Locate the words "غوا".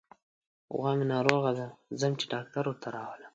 0.77-0.91